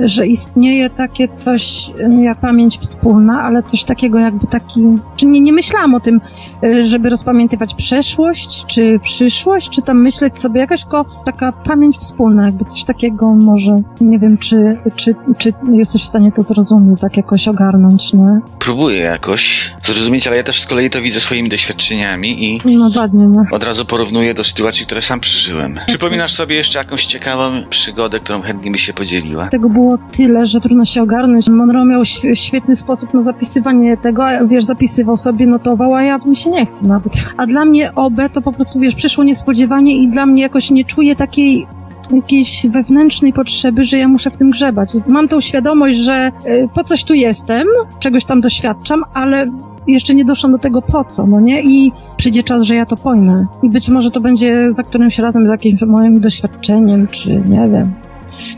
[0.00, 4.80] że istnieje takie coś y, jak pamięć wspólna, ale coś takiego jakby taki...
[5.16, 6.20] Czy nie, nie myślałam o tym,
[6.64, 12.46] y, żeby rozpamiętywać przeszłość, czy przyszłość, czy tam myśleć sobie jakaś, tylko taka pamięć wspólna,
[12.46, 17.16] jakby coś takiego może, nie wiem, czy, czy, czy jesteś w stanie to zrozumieć, tak
[17.16, 18.40] jakoś ogarnąć, nie?
[18.58, 23.28] Próbuję jakoś zrozumieć, ale ja też z kolei to widzę swoimi doświadczeniami i No ładnie,
[23.28, 23.44] no.
[23.50, 25.80] Od razu porównuję do sytuacji, które sam przeżyłem.
[25.86, 29.48] Przypominasz sobie jeszcze jakąś ciekawą przygodę, którą chętnie byś się podzieliła?
[29.48, 31.48] Tego było tyle, że trudno się ogarnąć.
[31.48, 36.36] Monroe miał św- świetny sposób na zapisywanie tego, wiesz, zapisywał sobie, notował, a ja mi
[36.36, 37.12] się nie chce nawet.
[37.36, 40.84] A dla mnie OB to po prostu, wiesz, przyszło niespodziewanie i dla mnie jakoś nie
[40.84, 41.66] czuję takiej
[42.12, 44.90] jakiejś wewnętrznej potrzeby, że ja muszę w tym grzebać.
[45.08, 47.66] Mam tą świadomość, że y, po coś tu jestem,
[48.00, 49.46] czegoś tam doświadczam, ale
[49.86, 51.62] jeszcze nie doszłam do tego po co, no nie?
[51.62, 53.46] I przyjdzie czas, że ja to pojmę.
[53.62, 57.92] I być może to będzie za którymś razem z jakimś moim doświadczeniem, czy nie wiem.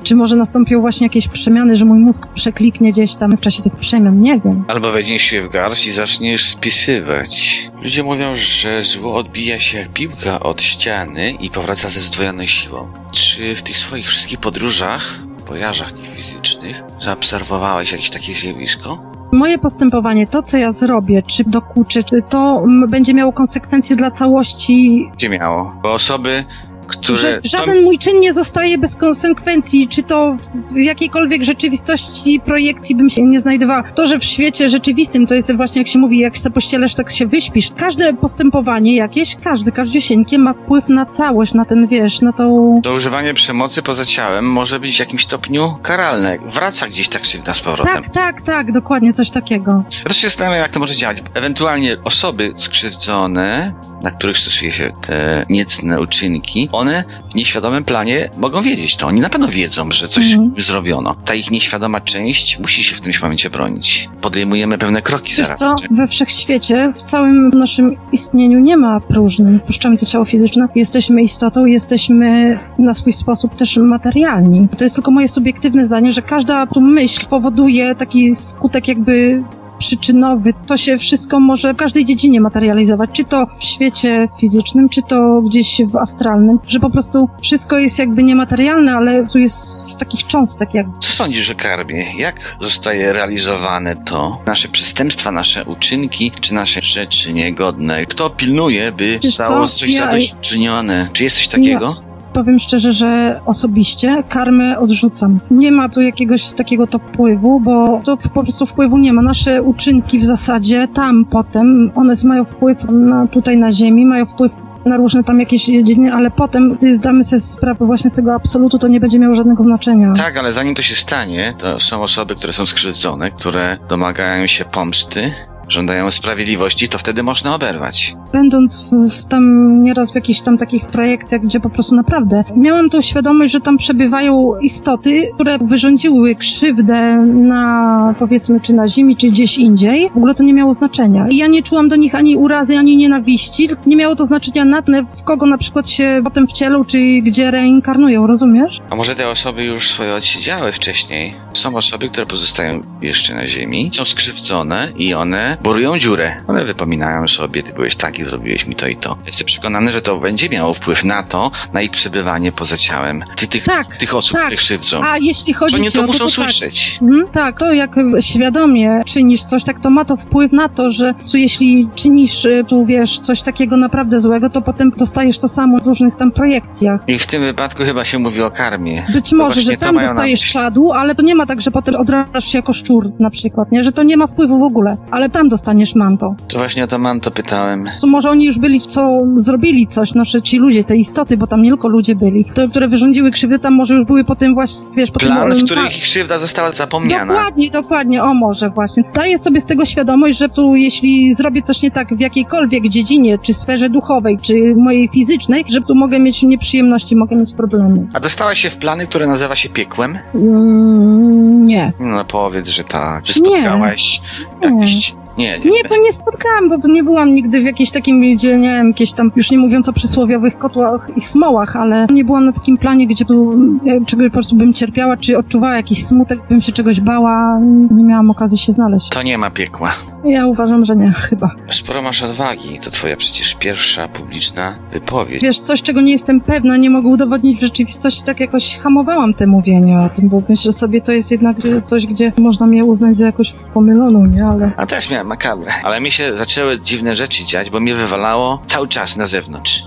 [0.02, 3.76] Czy może nastąpią właśnie jakieś przemiany, że mój mózg przekliknie gdzieś tam w czasie tych
[3.76, 4.20] przemian?
[4.20, 4.64] Nie wiem.
[4.68, 7.68] Albo weźmiesz się w garść i zaczniesz spisywać.
[7.82, 12.88] Ludzie mówią, że zło odbija się jak piłka od ściany i powraca ze zdwojoną siłą.
[13.12, 19.10] Czy w tych swoich wszystkich podróżach, wojażach tych fizycznych, zaobserwowałeś jakieś takie zjawisko?
[19.32, 25.08] Moje postępowanie, to co ja zrobię, czy dokuczę, czy to będzie miało konsekwencje dla całości
[25.12, 25.76] Gdzie miało?
[25.82, 26.44] Bo osoby,
[26.90, 27.16] które...
[27.16, 30.36] że żaden mój czyn nie zostaje bez konsekwencji, czy to
[30.72, 33.82] w jakiejkolwiek rzeczywistości, projekcji bym się nie znajdowała.
[33.82, 37.10] To, że w świecie rzeczywistym, to jest właśnie jak się mówi, jak się pościelesz, tak
[37.10, 37.70] się wyśpisz.
[37.76, 42.80] Każde postępowanie jakieś, każdy, każdziusieńkie ma wpływ na całość, na ten, wiesz, na tą...
[42.82, 46.38] To używanie przemocy poza ciałem może być w jakimś stopniu karalne.
[46.46, 47.94] Wraca gdzieś ta krzywda z powrotem.
[47.94, 49.84] Tak, tak, tak, dokładnie, coś takiego.
[49.98, 51.22] Ja też się zastanawiam, jak to może działać.
[51.34, 58.62] Ewentualnie osoby skrzywdzone, na których stosuje się te niecne uczynki, one w nieświadomym planie mogą
[58.62, 59.06] wiedzieć to.
[59.06, 60.52] Oni na pewno wiedzą, że coś Mhm.
[60.58, 61.14] zrobiono.
[61.24, 64.08] Ta ich nieświadoma część musi się w którymś momencie bronić.
[64.20, 65.86] Podejmujemy pewne kroki Wiesz co, zaradcze.
[65.90, 69.60] we wszechświecie, w całym naszym istnieniu nie ma próżnym.
[69.60, 74.68] Puszczamy to ciało fizyczne, jesteśmy istotą, jesteśmy na swój sposób też materialni.
[74.78, 79.42] To jest tylko moje subiektywne zdanie, że każda tu myśl powoduje taki skutek jakby
[79.80, 80.52] przyczynowy.
[80.66, 85.42] To się wszystko może w każdej dziedzinie materializować, czy to w świecie fizycznym, czy to
[85.42, 89.56] gdzieś w astralnym, że po prostu wszystko jest jakby niematerialne, ale tu jest
[89.90, 90.98] z takich cząstek jakby.
[90.98, 92.06] Co sądzisz, że karbie?
[92.18, 94.42] Jak zostaje realizowane to?
[94.46, 98.06] Nasze przestępstwa, nasze uczynki, czy nasze rzeczy niegodne?
[98.06, 99.74] Kto pilnuje, by Wiesz stało co?
[99.74, 101.10] coś Ja- zadośćczynione?
[101.12, 101.96] Czy jest coś takiego?
[102.32, 105.40] Powiem szczerze, że osobiście karmę odrzucam.
[105.50, 109.22] Nie ma tu jakiegoś takiego to wpływu, bo to po prostu wpływu nie ma.
[109.22, 114.52] Nasze uczynki w zasadzie tam potem, one mają wpływ na, tutaj na ziemi, mają wpływ
[114.84, 118.78] na różne tam jakieś dziedziny, ale potem, gdy zdamy sobie sprawę właśnie z tego absolutu,
[118.78, 120.12] to nie będzie miało żadnego znaczenia.
[120.16, 124.64] Tak, ale zanim to się stanie, to są osoby, które są skrzywdzone, które domagają się
[124.64, 125.32] pomsty
[125.72, 128.16] żądają sprawiedliwości, to wtedy można oberwać.
[128.32, 132.90] Będąc w, w tam nieraz w jakichś tam takich projekcjach, gdzie po prostu naprawdę miałam
[132.90, 139.30] tą świadomość, że tam przebywają istoty, które wyrządziły krzywdę na powiedzmy czy na ziemi, czy
[139.30, 140.10] gdzieś indziej.
[140.14, 141.26] W ogóle to nie miało znaczenia.
[141.30, 143.68] I ja nie czułam do nich ani urazy, ani nienawiści.
[143.86, 147.50] Nie miało to znaczenia na to, w kogo na przykład się potem wcielą, czy gdzie
[147.50, 148.80] reinkarnują, rozumiesz?
[148.90, 151.34] A może te osoby już swoje odsiedziały wcześniej?
[151.52, 156.36] Są osoby, które pozostają jeszcze na ziemi, są skrzywdzone i one borują dziurę.
[156.48, 159.16] One wypominają sobie, ty byłeś taki, zrobiłeś mi to i to.
[159.26, 163.24] Jestem przekonany, że to będzie miało wpływ na to, na ich przebywanie poza ciałem.
[163.36, 164.42] Ty, tych, Tak, tych osób, tak.
[164.44, 165.00] które krzywdzą.
[165.04, 166.44] A jeśli chodzi Oni to o muszą to, to tak.
[166.44, 166.98] słyszeć.
[167.02, 171.14] Mhm, tak, to jak świadomie czynisz coś, tak to ma to wpływ na to, że
[171.34, 175.86] jeśli czynisz, y, tu wiesz, coś takiego naprawdę złego, to potem dostajesz to samo w
[175.86, 177.00] różnych tam projekcjach.
[177.06, 179.06] I w tym wypadku chyba się mówi o karmie.
[179.12, 180.52] Być może, że tam na dostajesz myśli.
[180.52, 183.84] czadu, ale to nie ma tak, że potem odradzasz się jako szczur na przykład, nie?
[183.84, 186.34] Że to nie ma wpływu w ogóle, ale tam dostaniesz manto.
[186.48, 187.88] To właśnie o to manto pytałem.
[187.98, 191.46] Co może oni już byli, co zrobili coś, no, że ci ludzie, te istoty, bo
[191.46, 194.54] tam nie tylko ludzie byli, te, które wyrządziły krzywdę, tam może już były po tym
[194.54, 195.60] właśnie, wiesz, po Plan, tym...
[195.60, 197.34] w którym ich krzywda została zapomniana.
[197.34, 199.02] Dokładnie, dokładnie, o może właśnie.
[199.14, 203.38] Daję sobie z tego świadomość, że tu jeśli zrobię coś nie tak w jakiejkolwiek dziedzinie,
[203.38, 208.08] czy sferze duchowej, czy mojej fizycznej, że tu mogę mieć nieprzyjemności, mogę mieć problemy.
[208.12, 210.18] A dostałaś się w plany, które nazywa się piekłem?
[210.34, 211.92] Mm, nie.
[212.00, 213.22] No powiedz, że tak.
[213.22, 214.20] Czy spotkałaś
[214.62, 214.68] Nie.
[214.80, 215.14] jakieś...
[215.38, 215.58] Nie, nie.
[215.58, 218.88] Nie, bo nie spotkałam, bo to nie byłam nigdy w jakimś takim, gdzie nie wiem,
[218.88, 222.78] jakieś tam, już nie mówiąc o przysłowiowych kotłach i smołach, ale nie byłam na takim
[222.78, 226.72] planie, gdzie tu ja czegoś po prostu bym cierpiała, czy odczuwała jakiś smutek, bym się
[226.72, 229.08] czegoś bała, nie miałam okazji się znaleźć.
[229.08, 229.92] To nie ma piekła.
[230.24, 231.50] Ja uważam, że nie, chyba.
[231.70, 232.78] Sporo masz odwagi.
[232.84, 235.42] To twoja przecież pierwsza publiczna wypowiedź.
[235.42, 239.46] Wiesz, coś, czego nie jestem pewna, nie mogę udowodnić w rzeczywistości, tak jakoś hamowałam te
[239.46, 243.26] mówienie o tym, bo myślę sobie, to jest jednak coś, gdzie można mnie uznać za
[243.26, 244.70] jakąś pomyloną, nie, ale...
[244.76, 245.72] A też miałem makabrę.
[245.84, 249.82] Ale mi się zaczęły dziwne rzeczy dziać, bo mnie wywalało cały czas na zewnątrz.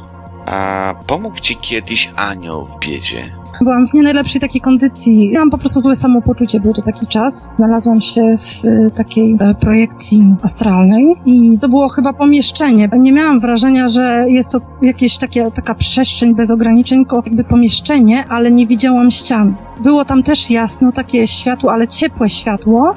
[0.45, 3.43] A pomógł ci kiedyś anioł w biedzie?
[3.61, 5.29] Byłam w nie najlepszej takiej kondycji.
[5.33, 7.53] Miałam po prostu złe samopoczucie, był to taki czas.
[7.57, 12.89] Znalazłam się w e, takiej e, projekcji astralnej i to było chyba pomieszczenie.
[12.99, 18.25] Nie miałam wrażenia, że jest to jakieś takie, taka przestrzeń bez ograniczeń, tylko jakby pomieszczenie,
[18.29, 19.55] ale nie widziałam ścian.
[19.83, 22.93] Było tam też jasno, takie światło, ale ciepłe światło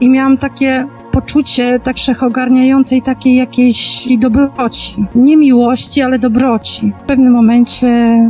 [0.00, 5.06] i miałam takie poczucie tak wszechogarniającej takiej jakiejś dobroci.
[5.14, 6.92] Nie miłości, ale dobroci.
[6.98, 7.88] W pewnym momencie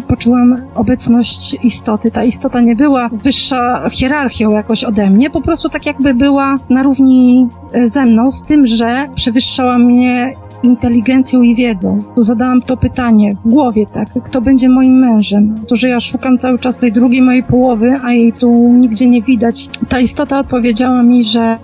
[0.09, 2.11] poczułam obecność istoty.
[2.11, 6.83] Ta istota nie była wyższa hierarchią jakoś ode mnie, po prostu tak jakby była na
[6.83, 11.99] równi e, ze mną, z tym, że przewyższała mnie inteligencją i wiedzą.
[12.17, 15.55] Tu zadałam to pytanie w głowie, tak, kto będzie moim mężem?
[15.69, 19.23] To, że ja szukam cały czas tej drugiej mojej połowy, a jej tu nigdzie nie
[19.23, 19.69] widać.
[19.89, 21.59] Ta istota odpowiedziała mi, że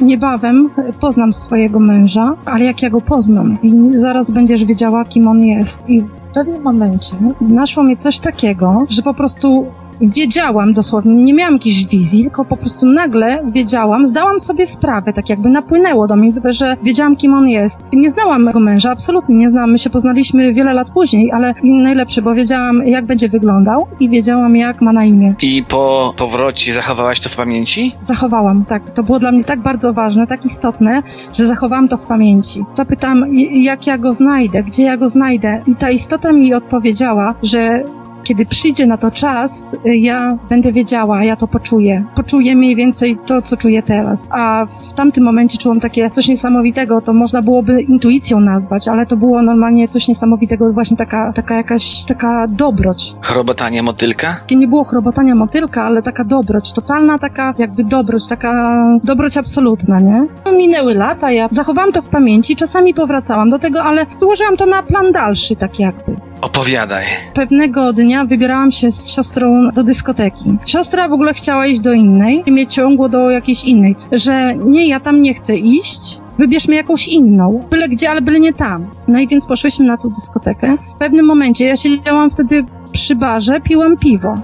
[0.00, 5.44] niebawem poznam swojego męża, ale jak ja go poznam i zaraz będziesz wiedziała, kim on
[5.44, 5.90] jest.
[5.90, 9.66] I w pewnym momencie naszło mnie coś takiego, że po prostu
[10.00, 15.28] wiedziałam dosłownie, nie miałam jakiejś wizji, tylko po prostu nagle wiedziałam, zdałam sobie sprawę, tak
[15.28, 17.86] jakby napłynęło do mnie, że wiedziałam, kim on jest.
[17.92, 19.70] Nie znałam mego męża, absolutnie nie znałam.
[19.70, 24.56] My się poznaliśmy wiele lat później, ale najlepsze, bo wiedziałam, jak będzie wyglądał i wiedziałam,
[24.56, 25.34] jak ma na imię.
[25.42, 27.92] I po powrocie zachowałaś to w pamięci?
[28.02, 28.90] Zachowałam, tak.
[28.90, 31.02] To było dla mnie tak bardzo ważne, tak istotne,
[31.32, 32.64] że zachowałam to w pamięci.
[32.74, 35.62] Zapytałam, j- jak ja go znajdę, gdzie ja go znajdę.
[35.66, 37.84] I ta istota mi odpowiedziała, że
[38.24, 42.04] kiedy przyjdzie na to czas, y, ja będę wiedziała, ja to poczuję.
[42.14, 44.28] Poczuję mniej więcej to, co czuję teraz.
[44.32, 49.16] A w tamtym momencie czułam takie coś niesamowitego, to można byłoby intuicją nazwać, ale to
[49.16, 53.16] było normalnie coś niesamowitego, właśnie taka, taka jakaś, taka dobroć.
[53.20, 54.36] Chrobotanie motylka?
[54.56, 60.26] Nie było chrobotania motylka, ale taka dobroć, totalna taka jakby dobroć, taka dobroć absolutna, nie?
[60.56, 64.82] Minęły lata, ja zachowałam to w pamięci, czasami powracałam do tego, ale złożyłam to na
[64.82, 66.13] plan dalszy, tak jakby.
[66.44, 67.04] Opowiadaj.
[67.34, 70.56] Pewnego dnia wybierałam się z siostrą do dyskoteki.
[70.66, 74.88] Siostra w ogóle chciała iść do innej i mnie ciągło do jakiejś innej, że nie,
[74.88, 78.90] ja tam nie chcę iść, wybierzmy jakąś inną, byle gdzie, ale byle nie tam.
[79.08, 80.76] No i więc poszłyśmy na tą dyskotekę.
[80.96, 84.34] W pewnym momencie, ja siedziałam wtedy przy barze, piłam piwo.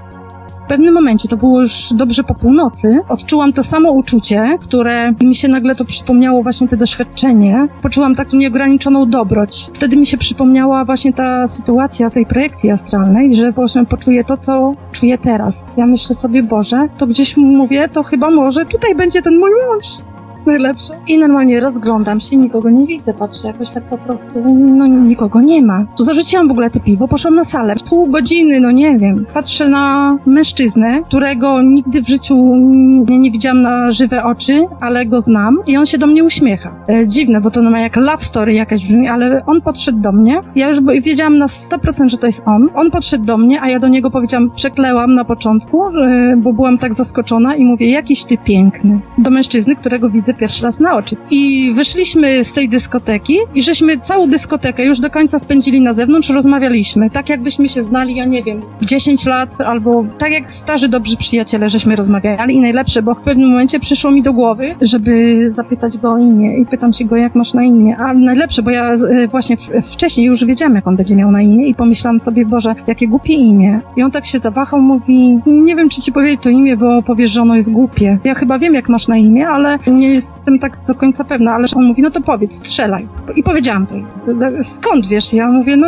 [0.71, 5.49] Pewnym momencie, to było już dobrze po północy, odczułam to samo uczucie, które mi się
[5.49, 7.69] nagle to przypomniało właśnie te doświadczenie.
[7.83, 9.71] Poczułam taką nieograniczoną dobroć.
[9.75, 14.73] Wtedy mi się przypomniała właśnie ta sytuacja tej projekcji astralnej, że właśnie poczuję to, co
[14.93, 15.67] czuję teraz.
[15.77, 20.10] Ja myślę sobie, Boże, to gdzieś mówię, to chyba może tutaj będzie ten mój mąż.
[20.51, 20.95] Najlepsze.
[21.09, 25.63] I normalnie rozglądam się, nikogo nie widzę, patrzę jakoś tak po prostu, no nikogo nie
[25.63, 25.87] ma.
[25.97, 27.75] Tu zarzuciłam w ogóle te piwo, poszłam na salę.
[27.89, 29.27] Pół godziny, no nie wiem.
[29.35, 32.37] Patrzę na mężczyznę, którego nigdy w życiu
[33.09, 36.85] nie, nie widziałam na żywe oczy, ale go znam i on się do mnie uśmiecha.
[36.89, 40.13] E, dziwne, bo to no ma jak love story jakaś brzmi, ale on podszedł do
[40.13, 40.41] mnie.
[40.55, 42.69] Ja już wiedziałam na 100%, że to jest on.
[42.75, 46.79] On podszedł do mnie, a ja do niego powiedziałam, przeklełam na początku, e, bo byłam
[46.79, 49.01] tak zaskoczona i mówię, jakiś ty piękny.
[49.19, 51.17] Do mężczyzny, którego widzę pierwszy raz na oczy.
[51.31, 56.31] I wyszliśmy z tej dyskoteki i żeśmy całą dyskotekę już do końca spędzili na zewnątrz,
[56.31, 57.11] rozmawialiśmy.
[57.11, 61.69] Tak jakbyśmy się znali, ja nie wiem, 10 lat albo tak jak starzy dobrzy przyjaciele,
[61.69, 66.11] żeśmy rozmawiali i najlepsze, bo w pewnym momencie przyszło mi do głowy, żeby zapytać go
[66.11, 67.97] o imię i pytam się go, jak masz na imię.
[67.99, 69.57] A najlepsze, bo ja e, właśnie
[69.91, 73.33] wcześniej już wiedziałam, jak on będzie miał na imię i pomyślałam sobie, Boże, jakie głupie
[73.33, 73.81] imię.
[73.97, 77.31] I on tak się zawahał, mówi, nie wiem, czy ci powiedzieć to imię, bo powiesz,
[77.31, 78.19] że ono jest głupie.
[78.25, 81.67] Ja chyba wiem, jak masz na imię, ale nie jestem tak do końca pewna, ale
[81.77, 83.09] on mówi, no to powiedz, strzelaj.
[83.37, 83.95] I powiedziałam to.
[84.63, 85.33] Skąd wiesz?
[85.33, 85.87] Ja mówię, no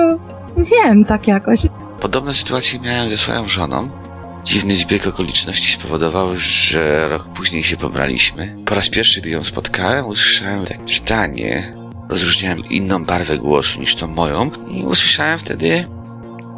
[0.57, 1.61] wiem, tak jakoś.
[2.01, 3.90] Podobne sytuacje miałem ze swoją żoną.
[4.45, 8.57] Dziwny zbieg okoliczności spowodował, że rok później się pobraliśmy.
[8.64, 11.75] Po raz pierwszy, gdy ją spotkałem, usłyszałem takie zdanie.
[12.09, 15.85] Rozróżniałem inną barwę głosu niż tą moją i usłyszałem wtedy,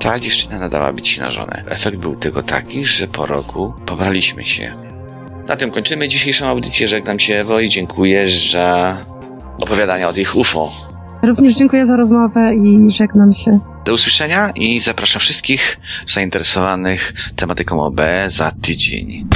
[0.01, 1.65] ta dziewczyna nadała być ci na żonę.
[1.67, 4.94] Efekt był tego taki, że po roku pobraliśmy się.
[5.49, 6.89] Na tym kończymy dzisiejszą audycję.
[6.89, 8.97] Żegnam Cię, Ewo, i dziękuję za
[9.61, 10.73] opowiadania od ich UFO.
[11.23, 13.59] Również dziękuję za rozmowę i żegnam się.
[13.85, 19.29] Do usłyszenia i zapraszam wszystkich zainteresowanych tematyką OB za tydzień.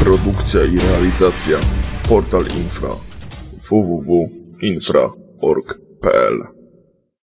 [0.00, 1.58] Produkcja i realizacja
[2.08, 2.90] Portal Infra
[3.70, 6.59] www.infra.org.pl